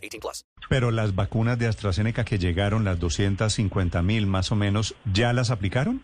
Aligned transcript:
18 0.00 0.20
plus. 0.20 0.44
Pero 0.68 0.90
las 0.90 1.14
vacunas 1.14 1.58
de 1.58 1.66
AstraZeneca 1.66 2.24
que 2.24 2.38
llegaron, 2.38 2.84
las 2.84 2.98
250 2.98 4.02
mil 4.02 4.26
más 4.26 4.52
o 4.52 4.56
menos, 4.56 4.94
¿ya 5.12 5.32
las 5.32 5.50
aplicaron? 5.50 6.00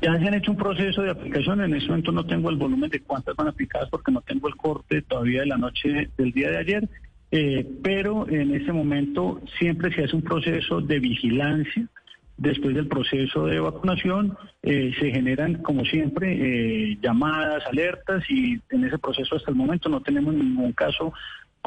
Ya 0.00 0.16
se 0.16 0.28
han 0.28 0.34
hecho 0.34 0.52
un 0.52 0.56
proceso 0.56 1.02
de 1.02 1.10
aplicación. 1.10 1.60
En 1.60 1.74
este 1.74 1.88
momento 1.88 2.12
no 2.12 2.24
tengo 2.24 2.50
el 2.50 2.56
volumen 2.56 2.90
de 2.90 3.00
cuántas 3.00 3.34
van 3.34 3.48
aplicadas 3.48 3.88
porque 3.90 4.12
no 4.12 4.20
tengo 4.20 4.48
el 4.48 4.56
corte 4.56 5.02
todavía 5.02 5.40
de 5.40 5.46
la 5.46 5.56
noche 5.56 6.10
del 6.16 6.32
día 6.32 6.50
de 6.50 6.58
ayer. 6.58 6.88
Eh, 7.30 7.66
pero 7.82 8.28
en 8.28 8.54
este 8.54 8.72
momento 8.72 9.40
siempre 9.58 9.94
se 9.94 10.04
hace 10.04 10.16
un 10.16 10.22
proceso 10.22 10.80
de 10.80 10.98
vigilancia. 10.98 11.86
Después 12.36 12.76
del 12.76 12.86
proceso 12.86 13.46
de 13.46 13.58
vacunación 13.58 14.38
eh, 14.62 14.94
se 15.00 15.10
generan, 15.10 15.60
como 15.62 15.84
siempre, 15.84 16.32
eh, 16.92 16.98
llamadas, 17.02 17.66
alertas 17.66 18.22
y 18.30 18.60
en 18.70 18.84
ese 18.84 18.98
proceso 18.98 19.34
hasta 19.34 19.50
el 19.50 19.56
momento 19.56 19.88
no 19.88 20.00
tenemos 20.00 20.32
ningún 20.32 20.72
caso 20.72 21.12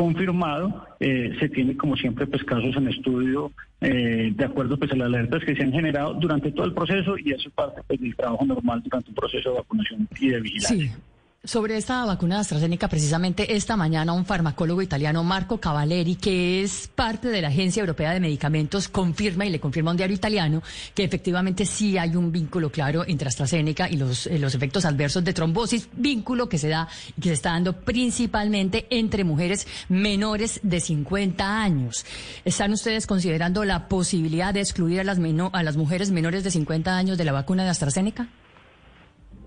confirmado. 0.02 0.88
Eh, 1.00 1.36
se 1.40 1.50
tiene, 1.50 1.78
como 1.78 1.96
siempre, 1.96 2.26
pues 2.26 2.44
casos 2.44 2.76
en 2.76 2.88
estudio 2.88 3.52
eh, 3.82 4.32
de 4.36 4.46
acuerdo 4.46 4.78
pues 4.78 4.92
a 4.92 4.96
las 4.96 5.08
alertas 5.08 5.44
que 5.44 5.56
se 5.56 5.64
han 5.64 5.72
generado 5.72 6.14
durante 6.16 6.52
todo 6.52 6.66
el 6.66 6.74
proceso 6.74 7.18
y 7.18 7.32
eso 7.32 7.50
es 7.50 7.54
parte 7.54 7.82
pues, 7.88 8.00
del 8.00 8.16
trabajo 8.16 8.46
normal 8.46 8.82
durante 8.84 9.10
un 9.10 9.16
proceso 9.16 9.52
de 9.52 9.56
vacunación 9.58 10.08
y 10.20 10.30
de 10.30 10.42
vigilancia. 10.42 10.92
Sí. 10.92 11.11
Sobre 11.44 11.76
esta 11.76 12.06
vacuna 12.06 12.36
de 12.36 12.42
AstraZeneca, 12.42 12.88
precisamente 12.88 13.56
esta 13.56 13.76
mañana 13.76 14.14
un 14.14 14.28
farmacólogo 14.28 14.84
italiano, 14.84 15.24
Marco 15.24 15.60
Cavaleri, 15.60 16.16
que 16.16 16.62
es 16.62 16.88
parte 16.94 17.30
de 17.30 17.42
la 17.42 17.48
Agencia 17.48 17.80
Europea 17.80 18.14
de 18.14 18.20
Medicamentos, 18.20 18.88
confirma 18.88 19.44
y 19.48 19.50
le 19.50 19.60
confirma 19.60 19.90
a 19.90 19.94
un 19.94 19.98
diario 19.98 20.16
italiano 20.16 20.62
que 20.94 21.04
efectivamente 21.04 21.66
sí 21.66 21.98
hay 21.98 22.16
un 22.16 22.32
vínculo 22.32 22.72
claro 22.72 23.04
entre 23.08 23.28
AstraZeneca 23.28 23.90
y 23.90 23.98
los, 23.98 24.28
eh, 24.28 24.38
los 24.38 24.54
efectos 24.54 24.86
adversos 24.86 25.24
de 25.24 25.34
trombosis, 25.34 25.90
vínculo 25.94 26.48
que 26.48 26.60
se 26.60 26.70
da 26.70 26.88
y 27.18 27.22
que 27.22 27.30
se 27.30 27.34
está 27.34 27.54
dando 27.54 27.74
principalmente 27.74 28.86
entre 28.92 29.24
mujeres 29.24 29.66
menores 29.90 30.60
de 30.62 30.80
50 30.80 31.64
años. 31.64 32.06
¿Están 32.46 32.72
ustedes 32.72 33.08
considerando 33.08 33.66
la 33.66 33.88
posibilidad 33.88 34.54
de 34.54 34.60
excluir 34.60 35.00
a 35.00 35.04
las, 35.04 35.18
a 35.54 35.64
las 35.64 35.76
mujeres 35.76 36.12
menores 36.12 36.44
de 36.44 36.52
50 36.52 36.96
años 36.96 37.18
de 37.18 37.26
la 37.26 37.32
vacuna 37.32 37.64
de 37.64 37.72
AstraZeneca? 37.72 38.28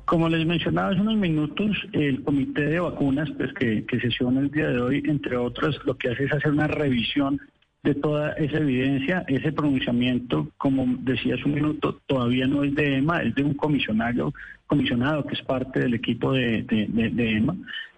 Como 0.04 0.28
les 0.28 0.46
mencionaba 0.46 0.90
hace 0.90 1.00
unos 1.00 1.16
minutos, 1.16 1.70
el 1.92 2.22
comité 2.22 2.66
de 2.66 2.80
vacunas, 2.80 3.30
pues 3.38 3.52
que, 3.54 3.84
que 3.86 4.00
sesiona 4.00 4.40
el 4.40 4.50
día 4.50 4.68
de 4.68 4.80
hoy, 4.80 5.02
entre 5.06 5.36
otras, 5.36 5.76
lo 5.86 5.96
que 5.96 6.10
hace 6.10 6.24
es 6.24 6.32
hacer 6.32 6.52
una 6.52 6.66
revisión 6.66 7.40
de 7.82 7.94
toda 7.94 8.32
esa 8.34 8.58
evidencia. 8.58 9.24
Ese 9.28 9.52
pronunciamiento, 9.52 10.48
como 10.58 10.84
decía 11.00 11.34
hace 11.36 11.44
un 11.44 11.54
minuto, 11.54 12.00
todavía 12.06 12.46
no 12.46 12.64
es 12.64 12.74
de 12.74 12.96
EMA, 12.98 13.22
es 13.22 13.34
de 13.34 13.44
un 13.44 13.54
comisionado, 13.54 14.34
comisionado 14.66 15.24
que 15.26 15.34
es 15.34 15.42
parte 15.42 15.80
del 15.80 15.94
equipo 15.94 16.32
de, 16.32 16.62
de- 16.64 16.86
de- 16.88 17.10
de 17.10 17.30
EMA. 17.38 17.56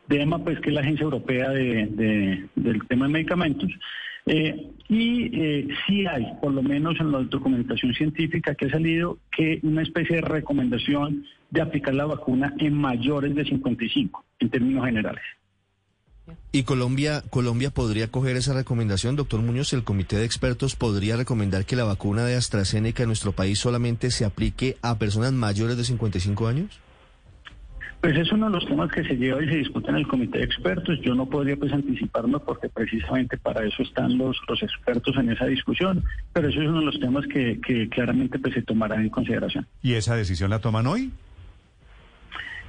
De 0.08 0.20
EMA, 0.22 0.38
pues 0.44 0.60
que 0.60 0.68
es 0.68 0.74
la 0.74 0.82
Agencia 0.82 1.04
Europea 1.04 1.50
de- 1.50 1.86
de- 1.90 2.46
del 2.54 2.86
tema 2.86 3.06
de 3.06 3.12
medicamentos. 3.12 3.70
Eh, 4.28 4.70
y 4.88 5.30
eh, 5.40 5.68
sí 5.86 6.04
hay, 6.06 6.26
por 6.42 6.52
lo 6.52 6.62
menos 6.62 6.98
en 7.00 7.12
la 7.12 7.20
documentación 7.22 7.94
científica 7.94 8.54
que 8.56 8.66
ha 8.66 8.70
salido, 8.70 9.18
que 9.36 9.60
una 9.62 9.82
especie 9.82 10.16
de 10.16 10.22
recomendación 10.22 11.24
de 11.56 11.62
aplicar 11.62 11.94
la 11.94 12.04
vacuna 12.04 12.54
en 12.58 12.74
mayores 12.74 13.34
de 13.34 13.44
55, 13.44 14.24
en 14.40 14.50
términos 14.50 14.84
generales. 14.84 15.22
¿Y 16.52 16.64
Colombia, 16.64 17.22
Colombia 17.30 17.70
podría 17.70 18.08
coger 18.08 18.36
esa 18.36 18.54
recomendación, 18.54 19.16
doctor 19.16 19.40
Muñoz? 19.42 19.72
¿El 19.72 19.84
comité 19.84 20.16
de 20.16 20.24
expertos 20.24 20.74
podría 20.74 21.16
recomendar 21.16 21.64
que 21.64 21.76
la 21.76 21.84
vacuna 21.84 22.24
de 22.24 22.34
AstraZeneca 22.34 23.02
en 23.02 23.08
nuestro 23.08 23.32
país 23.32 23.58
solamente 23.58 24.10
se 24.10 24.24
aplique 24.24 24.76
a 24.82 24.98
personas 24.98 25.32
mayores 25.32 25.76
de 25.76 25.84
55 25.84 26.48
años? 26.48 26.80
Pues 28.00 28.16
es 28.16 28.30
uno 28.30 28.46
de 28.46 28.52
los 28.52 28.66
temas 28.66 28.90
que 28.92 29.02
se 29.04 29.16
lleva 29.16 29.42
y 29.42 29.48
se 29.48 29.56
discute 29.56 29.90
en 29.90 29.96
el 29.96 30.06
comité 30.06 30.38
de 30.38 30.44
expertos. 30.44 30.98
Yo 31.02 31.14
no 31.14 31.26
podría 31.26 31.56
pues 31.56 31.72
anticiparme 31.72 32.38
porque 32.40 32.68
precisamente 32.68 33.36
para 33.38 33.66
eso 33.66 33.82
están 33.82 34.18
los, 34.18 34.36
los 34.48 34.62
expertos 34.62 35.16
en 35.16 35.30
esa 35.30 35.46
discusión, 35.46 36.04
pero 36.32 36.48
eso 36.48 36.60
es 36.60 36.68
uno 36.68 36.80
de 36.80 36.86
los 36.86 37.00
temas 37.00 37.26
que, 37.26 37.60
que 37.60 37.88
claramente 37.88 38.38
pues 38.38 38.54
se 38.54 38.62
tomarán 38.62 39.02
en 39.02 39.10
consideración. 39.10 39.66
¿Y 39.82 39.94
esa 39.94 40.14
decisión 40.14 40.50
la 40.50 40.58
toman 40.58 40.86
hoy? 40.86 41.10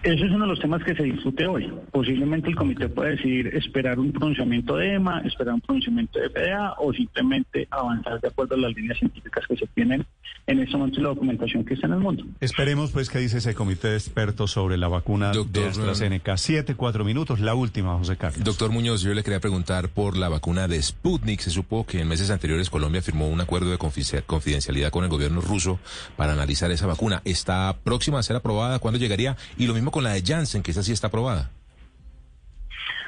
Eso 0.08 0.24
es 0.24 0.32
uno 0.32 0.46
de 0.46 0.52
los 0.52 0.60
temas 0.62 0.82
que 0.86 0.96
se 0.96 1.04
discute 1.04 1.46
hoy. 1.48 1.70
Posiblemente 1.92 2.48
el 2.48 2.56
comité 2.56 2.88
pueda 2.88 3.10
decidir 3.10 3.48
esperar 3.48 4.00
un 4.00 4.14
pronunciamiento 4.14 4.78
de 4.78 4.94
EMA, 4.94 5.20
esperar 5.26 5.56
un 5.56 5.60
pronunciamiento 5.60 6.18
de 6.18 6.30
FDA 6.30 6.76
o 6.80 6.94
simplemente 6.94 7.68
avanzar 7.70 8.22
de 8.22 8.30
acuerdo 8.30 8.56
a 8.56 8.58
las 8.58 8.74
líneas 8.74 8.98
científicas 8.98 9.44
que 9.50 9.58
se 9.58 9.68
tienen 9.68 10.06
en 10.46 10.60
este 10.60 10.78
momento 10.78 11.02
y 11.02 11.04
la 11.04 11.10
documentación 11.10 11.66
que 11.66 11.74
está 11.74 11.88
en 11.88 11.94
el 11.94 12.00
mundo. 12.00 12.24
Esperemos 12.40 12.92
pues 12.92 13.10
qué 13.10 13.20
dice 13.20 13.40
ese 13.40 13.54
comité 13.54 13.90
de 13.90 13.96
expertos 13.98 14.52
sobre 14.52 14.78
la 14.78 14.88
vacuna 14.88 15.34
Doctor, 15.34 15.64
de 15.64 15.70
AstraZeneca. 15.72 16.38
Siete, 16.38 16.76
cuatro 16.76 17.04
minutos, 17.04 17.42
la 17.42 17.54
última, 17.54 17.98
José 17.98 18.16
Carlos. 18.16 18.46
Doctor 18.46 18.72
Muñoz, 18.72 19.02
yo 19.02 19.14
le 19.14 19.24
quería 19.24 19.42
preguntar 19.42 19.90
por 19.90 20.16
la 20.16 20.30
vacuna 20.30 20.70
de 20.70 20.82
Sputnik. 20.82 21.42
Se 21.42 21.50
supo 21.50 21.86
que 21.86 22.00
en 22.00 22.08
meses 22.08 22.30
anteriores 22.32 22.70
Colombia 22.70 23.02
firmó 23.02 23.28
un 23.28 23.42
acuerdo 23.42 23.70
de 23.72 23.78
confi- 23.78 24.24
confidencialidad 24.26 24.90
con 24.90 25.04
el 25.04 25.10
gobierno 25.10 25.42
ruso 25.42 25.80
para 26.16 26.32
analizar 26.32 26.72
esa 26.72 26.88
vacuna. 26.88 27.22
¿Está 27.26 27.76
próxima 27.84 28.20
a 28.20 28.24
ser 28.24 28.38
aprobada? 28.38 28.80
¿Cuándo 28.80 29.00
llegaría? 29.00 29.36
Y 29.58 29.68
lo 29.68 29.74
mismo 29.74 29.92
con 29.98 30.04
la 30.04 30.14
de 30.14 30.22
Janssen, 30.22 30.62
que 30.62 30.70
esa 30.70 30.84
sí 30.84 30.92
está 30.92 31.08
aprobada. 31.08 31.50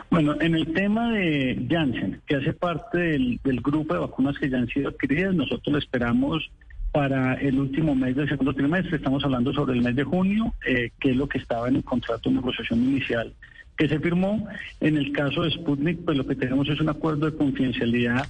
Bueno, 0.10 0.36
en 0.42 0.56
el 0.56 0.74
tema 0.74 1.12
de 1.12 1.68
Janssen, 1.70 2.20
que 2.26 2.38
hace 2.38 2.52
parte 2.52 2.98
del, 2.98 3.40
grupo 3.62 3.94
de 3.94 4.00
vacunas 4.00 4.36
que 4.40 4.50
ya 4.50 4.58
han 4.58 4.68
sido 4.70 4.90
adquiridas, 4.90 5.36
nosotros 5.36 5.72
lo 5.72 5.78
esperamos 5.78 6.50
para 6.92 7.36
el 7.36 7.60
último 7.60 7.94
mes 7.94 8.16
del 8.16 8.28
segundo 8.28 8.56
trimestre. 8.56 8.98
Estamos 8.98 9.24
hablando 9.24 9.54
sobre 9.54 9.74
el 9.74 9.84
mes 9.84 9.96
de 9.98 10.04
junio, 10.04 10.52
eh, 10.66 10.90
que 11.00 11.12
es 11.12 11.16
lo 11.16 11.30
que 11.30 11.38
estaba 11.38 11.68
en 11.68 11.76
el 11.76 11.84
contrato 11.84 12.28
de 12.28 12.38
negociación 12.38 12.84
inicial 12.84 13.36
que 13.78 13.88
se 13.88 14.00
firmó. 14.00 14.48
En 14.82 14.98
el 14.98 15.12
caso 15.12 15.44
de 15.44 15.52
Sputnik, 15.52 16.04
pues 16.04 16.18
lo 16.18 16.26
que 16.26 16.34
tenemos 16.34 16.68
es 16.70 16.80
un 16.82 16.90
acuerdo 16.90 17.30
de 17.30 17.38
confidencialidad 17.38 18.28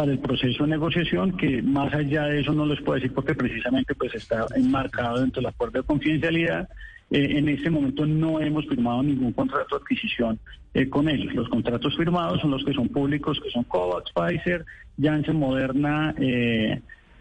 para 0.00 0.12
el 0.12 0.18
proceso 0.18 0.64
de 0.64 0.70
negociación 0.70 1.36
que 1.36 1.60
más 1.60 1.92
allá 1.92 2.24
de 2.24 2.40
eso 2.40 2.54
no 2.54 2.64
les 2.64 2.80
puedo 2.80 2.94
decir 2.94 3.12
porque 3.12 3.34
precisamente 3.34 3.94
pues 3.94 4.14
está 4.14 4.46
enmarcado 4.56 5.20
dentro 5.20 5.42
del 5.42 5.50
acuerdo 5.50 5.78
de 5.80 5.86
confidencialidad. 5.86 6.70
Eh, 7.10 7.36
en 7.36 7.50
este 7.50 7.68
momento 7.68 8.06
no 8.06 8.40
hemos 8.40 8.66
firmado 8.66 9.02
ningún 9.02 9.34
contrato 9.34 9.76
de 9.76 9.82
adquisición 9.82 10.38
eh, 10.72 10.88
con 10.88 11.06
ellos. 11.06 11.34
Los 11.34 11.50
contratos 11.50 11.94
firmados 11.98 12.40
son 12.40 12.50
los 12.50 12.64
que 12.64 12.72
son 12.72 12.88
públicos, 12.88 13.38
que 13.44 13.50
son 13.50 13.62
COVAX, 13.64 14.10
Pfizer, 14.14 14.64
Janssen, 14.98 15.36
Moderna 15.36 16.14
eh, 16.18 16.80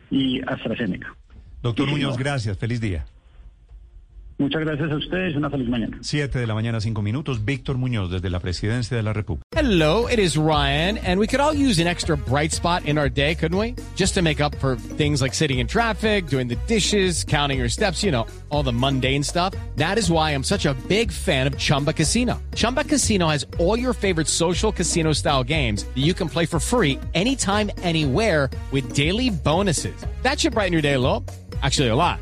y 0.09 0.39
AstraZeneca. 0.47 1.13
Doctor 1.61 1.89
Muñoz, 1.89 2.17
gracias, 2.17 2.57
feliz 2.57 2.79
día. 2.79 3.03
Muchas 4.39 4.61
gracias 4.61 4.89
a 4.89 4.95
ustedes, 4.95 5.35
una 5.35 5.49
feliz 5.49 5.67
mañana. 5.67 5.97
Siete 6.01 6.39
de 6.39 6.47
la 6.47 6.53
mañana, 6.53 6.79
cinco 6.79 7.01
minutos. 7.01 7.43
Víctor 7.43 7.77
Muñoz, 7.77 8.09
desde 8.09 8.29
la 8.29 8.39
Presidencia 8.39 8.95
de 8.95 9.03
la 9.03 9.11
República. 9.11 9.43
Hello, 9.51 10.07
it 10.07 10.17
is 10.17 10.37
Ryan, 10.37 10.97
and 10.99 11.19
we 11.19 11.27
could 11.27 11.41
all 11.41 11.53
use 11.53 11.77
an 11.81 11.87
extra 11.87 12.15
bright 12.15 12.53
spot 12.53 12.85
in 12.85 12.97
our 12.97 13.09
day, 13.09 13.35
couldn't 13.35 13.57
we? 13.57 13.75
Just 13.97 14.13
to 14.13 14.21
make 14.21 14.39
up 14.39 14.55
for 14.55 14.77
things 14.95 15.21
like 15.21 15.33
sitting 15.33 15.59
in 15.59 15.67
traffic, 15.67 16.27
doing 16.27 16.47
the 16.47 16.55
dishes, 16.67 17.25
counting 17.25 17.59
your 17.59 17.67
steps, 17.67 18.01
you 18.01 18.11
know, 18.11 18.27
all 18.47 18.63
the 18.63 18.71
mundane 18.71 19.23
stuff. 19.23 19.53
That 19.75 19.97
is 19.97 20.09
why 20.09 20.31
I'm 20.31 20.45
such 20.45 20.65
a 20.65 20.73
big 20.87 21.11
fan 21.11 21.45
of 21.45 21.57
Chumba 21.57 21.91
Casino. 21.91 22.41
Chumba 22.55 22.85
Casino 22.85 23.27
has 23.27 23.45
all 23.59 23.77
your 23.77 23.93
favorite 23.93 24.29
social 24.29 24.71
casino 24.71 25.11
style 25.11 25.43
games 25.43 25.83
that 25.83 25.97
you 25.97 26.13
can 26.13 26.29
play 26.29 26.45
for 26.45 26.61
free 26.61 26.97
anytime, 27.13 27.69
anywhere 27.83 28.49
with 28.71 28.93
daily 28.93 29.31
bonuses. 29.31 30.05
That 30.21 30.39
should 30.39 30.53
brighten 30.53 30.71
your 30.71 30.81
day 30.81 30.93
a 30.93 30.99
little. 30.99 31.25
Actually, 31.61 31.89
a 31.89 31.95
lot. 31.95 32.21